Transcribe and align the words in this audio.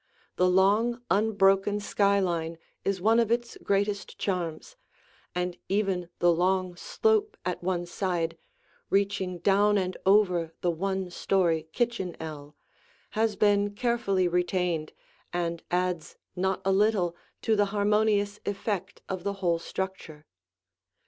The 0.35 0.49
long, 0.49 0.99
unbroken 1.11 1.79
skyline 1.79 2.57
is 2.83 2.99
one 2.99 3.19
of 3.19 3.29
its 3.31 3.55
greatest 3.61 4.17
charms, 4.17 4.75
and 5.35 5.59
even 5.69 6.09
the 6.17 6.31
long 6.33 6.75
slope 6.75 7.37
at 7.45 7.61
one 7.61 7.85
side, 7.85 8.35
reaching 8.89 9.37
down 9.37 9.77
and 9.77 9.95
over 10.03 10.55
the 10.61 10.71
one 10.71 11.11
story 11.11 11.67
kitchen 11.71 12.17
ell, 12.19 12.55
has 13.11 13.35
been 13.35 13.75
carefully 13.75 14.27
retained 14.27 14.91
and 15.31 15.61
adds 15.69 16.15
not 16.35 16.63
a 16.65 16.71
little 16.71 17.15
to 17.43 17.55
the 17.55 17.65
harmonious 17.65 18.39
effect 18.43 19.03
of 19.07 19.23
the 19.23 19.33
whole 19.33 19.59
structure. 19.59 20.25